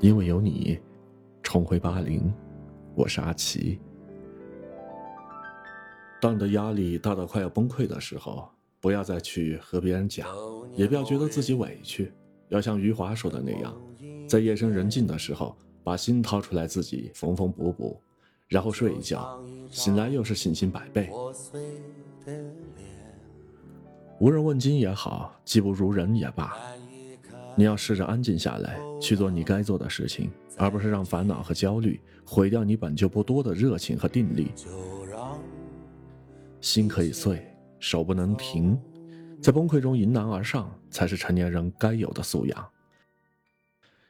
[0.00, 0.78] 因为有你，
[1.42, 2.32] 重回八零，
[2.94, 3.78] 我是阿奇。
[6.20, 8.48] 当你的压力大到快要崩溃的时候，
[8.80, 10.28] 不要再去和别人讲，
[10.74, 12.12] 也不要觉得自己委屈，
[12.48, 13.74] 要像余华说的那样，
[14.28, 18.00] 在夜深人静的时候，把心掏出来自己缝缝补补，
[18.48, 21.10] 然后睡一觉，醒来又是信心百倍。
[24.18, 26.56] 无人问津也好，技不如人也罢。
[27.54, 34.52] 你要试着安静下来，去做你该做的事情，而不是让烦恼和焦虑毁掉你本就不多的热情和定力。
[36.60, 37.46] 心可以碎，
[37.78, 38.78] 手不能停，
[39.42, 42.66] 在崩溃中迎难而上，才是成年人该有的素养。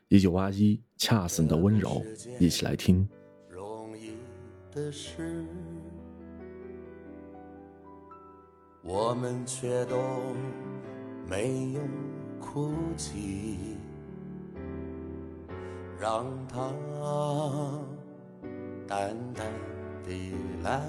[0.09, 2.01] 一九八一，恰似你的温柔，
[2.39, 3.09] 一起来听。
[3.49, 4.13] 容易
[4.73, 5.45] 的事，
[8.87, 9.97] 我们却都
[11.29, 11.81] 没有。
[12.39, 13.77] 哭泣，
[16.01, 16.71] 让它
[18.87, 19.47] 淡淡
[20.05, 20.81] 的来，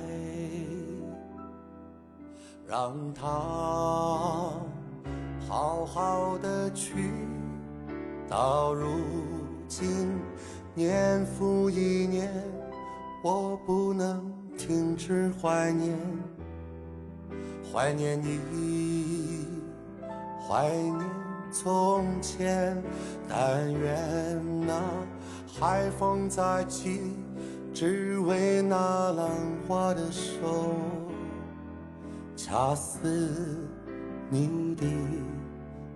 [2.66, 3.28] 让它
[5.46, 7.12] 好好的去。
[8.30, 8.88] 到如
[9.68, 10.18] 今，
[10.74, 12.32] 年复一年，
[13.24, 15.98] 我不能停止怀念，
[17.72, 18.40] 怀念你，
[20.48, 21.18] 怀念。
[21.50, 22.84] 从前，
[23.28, 24.74] 但愿那
[25.60, 27.14] 海风再起，
[27.74, 28.76] 只为那
[29.14, 29.30] 浪
[29.66, 30.76] 花的手，
[32.36, 33.66] 恰似
[34.30, 34.86] 你的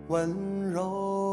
[0.07, 1.30] 温柔。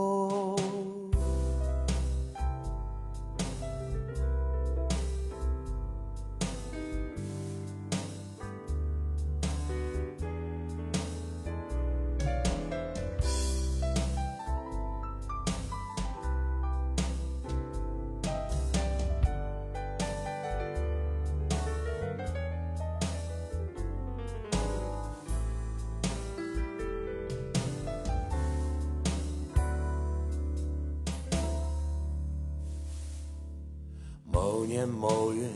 [34.68, 35.48] 年某月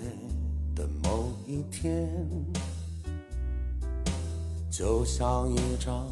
[0.75, 2.09] 的某一天，
[4.71, 6.09] 就像一张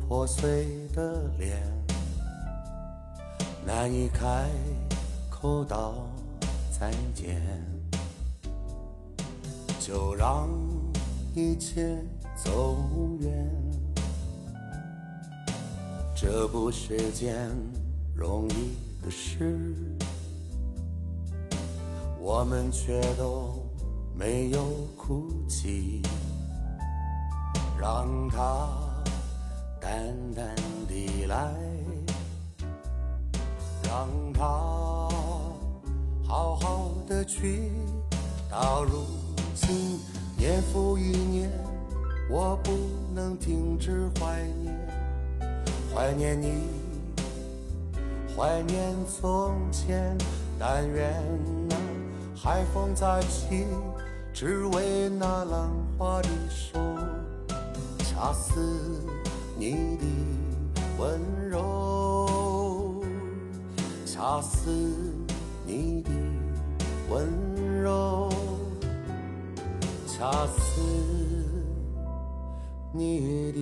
[0.00, 1.62] 破碎的脸，
[3.64, 4.48] 难以开
[5.30, 5.94] 口道
[6.76, 7.40] 再见，
[9.78, 10.48] 就让
[11.36, 11.96] 一切
[12.34, 12.76] 走
[13.20, 13.48] 远。
[16.16, 17.48] 这不是件
[18.16, 19.64] 容易的事。
[22.24, 23.52] 我们却都
[24.14, 24.62] 没有
[24.96, 26.00] 哭泣，
[27.76, 28.68] 让它
[29.80, 29.90] 淡
[30.32, 30.54] 淡
[30.86, 31.52] 地来，
[33.82, 34.40] 让它
[36.24, 37.72] 好好的去。
[38.48, 39.02] 到如
[39.56, 39.98] 今，
[40.38, 41.50] 年复一年，
[42.30, 42.70] 我不
[43.12, 44.72] 能停止怀念，
[45.92, 46.68] 怀念你，
[48.36, 50.16] 怀念从前，
[50.56, 51.12] 但愿。
[52.44, 53.68] 海风再起，
[54.32, 56.76] 只为那浪花的手，
[57.98, 58.60] 恰似
[59.56, 60.04] 你的
[60.98, 63.04] 温柔，
[64.04, 64.72] 恰似
[65.64, 66.10] 你的
[67.08, 68.28] 温柔，
[70.04, 70.80] 恰似
[72.92, 73.60] 你的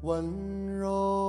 [0.00, 0.24] 温
[0.78, 1.21] 柔。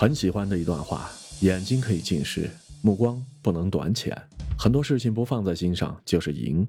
[0.00, 1.10] 很喜欢的一段话：
[1.40, 2.48] 眼睛可以近视，
[2.82, 4.16] 目光不能短浅。
[4.56, 6.64] 很多事情不放在心上就是赢。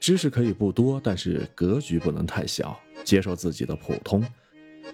[0.00, 2.74] 知识可以不多，但是格局不能太小。
[3.04, 4.24] 接受自己的普通，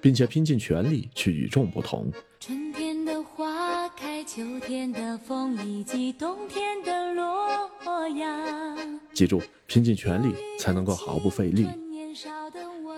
[0.03, 2.11] 并且拼尽全力去与众不同。
[2.41, 9.01] 春天的花开，秋天的风，以及冬天的洛阳。
[9.15, 11.69] 记住，拼尽全力才能够毫不费力。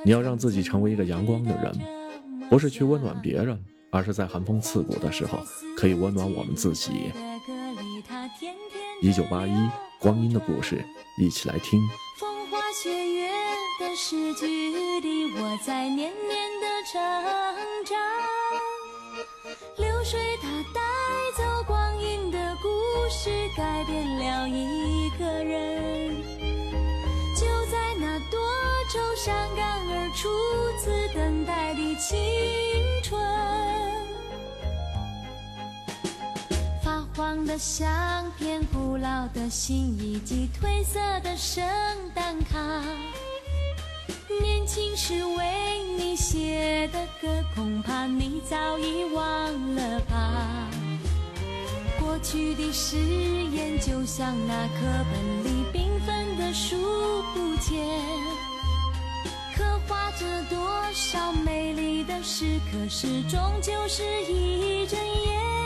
[0.02, 1.78] 你要让自己成为一个阳光的人，
[2.48, 3.62] 不是去温暖别人。
[3.92, 5.38] 而是在寒风刺骨的时候，
[5.76, 7.12] 可以温暖我们自己。
[9.02, 9.52] 一九八一，
[9.98, 10.82] 光阴的故事，
[11.18, 11.78] 一起来听。
[12.18, 13.30] 风花雪月
[13.78, 14.46] 的诗句
[15.00, 17.02] 里，我在年年的成
[17.84, 17.98] 长。
[19.76, 20.80] 流水它带
[21.36, 22.68] 走光阴的故
[23.10, 26.16] 事，改变了一个人。
[27.36, 28.40] 就在那多
[28.90, 30.10] 愁善感而。
[30.14, 30.28] 初
[30.78, 32.18] 次等待的青
[33.02, 33.51] 春。
[37.46, 41.64] 的相片、古老的信以及褪色的圣
[42.14, 42.58] 诞卡，
[44.40, 50.68] 年轻时为你写的歌，恐怕你早已忘了吧。
[51.98, 54.80] 过去的誓言，就像那课
[55.10, 56.76] 本里缤纷的数
[57.34, 57.98] 不见，
[59.56, 60.58] 刻画着多
[60.92, 65.61] 少美丽的时刻，是终究是一阵烟。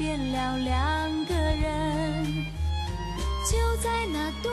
[0.00, 2.24] 变了两个人。
[3.44, 4.50] 就在那多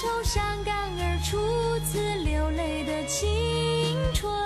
[0.00, 1.36] 愁善感而初
[1.84, 4.45] 次流泪的青春。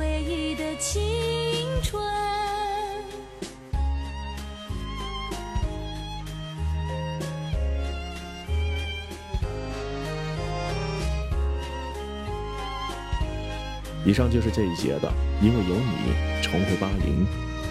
[14.03, 15.11] 以上就是这一节的，
[15.41, 17.25] 因为有你重回八零，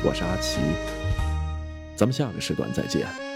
[0.04, 0.60] 我是阿奇，
[1.96, 3.29] 咱们下个时段再见。